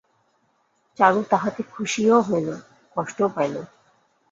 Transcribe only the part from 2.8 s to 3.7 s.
কষ্টও পাইল।